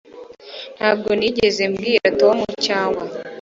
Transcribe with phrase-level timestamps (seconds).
[0.77, 3.03] Ntabwo nigeze mbwira Tom cyangwa